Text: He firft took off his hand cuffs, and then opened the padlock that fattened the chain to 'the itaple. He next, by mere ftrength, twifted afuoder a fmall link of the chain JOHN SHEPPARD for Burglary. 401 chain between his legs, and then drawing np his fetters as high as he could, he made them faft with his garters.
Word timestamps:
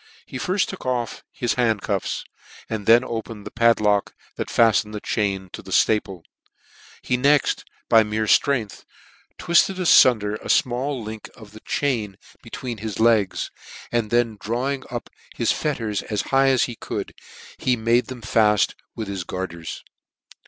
He 0.25 0.39
firft 0.39 0.65
took 0.65 0.83
off 0.83 1.21
his 1.31 1.53
hand 1.53 1.83
cuffs, 1.83 2.23
and 2.67 2.87
then 2.87 3.03
opened 3.03 3.45
the 3.45 3.51
padlock 3.51 4.15
that 4.35 4.49
fattened 4.49 4.95
the 4.95 4.99
chain 4.99 5.51
to 5.53 5.61
'the 5.61 5.69
itaple. 5.69 6.23
He 7.03 7.17
next, 7.17 7.65
by 7.87 8.01
mere 8.01 8.25
ftrength, 8.25 8.83
twifted 9.37 9.75
afuoder 9.75 10.37
a 10.41 10.47
fmall 10.47 11.03
link 11.03 11.29
of 11.35 11.51
the 11.51 11.59
chain 11.59 12.13
JOHN 12.13 12.17
SHEPPARD 12.17 12.19
for 12.19 12.49
Burglary. 12.49 12.75
401 12.77 12.77
chain 12.77 12.77
between 12.77 12.77
his 12.79 12.99
legs, 12.99 13.51
and 13.91 14.09
then 14.09 14.37
drawing 14.41 14.81
np 14.81 15.07
his 15.35 15.51
fetters 15.51 16.01
as 16.01 16.21
high 16.33 16.47
as 16.47 16.63
he 16.63 16.75
could, 16.75 17.13
he 17.59 17.75
made 17.75 18.07
them 18.07 18.23
faft 18.23 18.73
with 18.95 19.07
his 19.07 19.23
garters. 19.23 19.83